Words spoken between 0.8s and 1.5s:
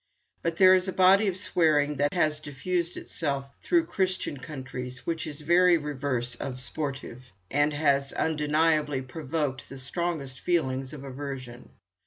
a body of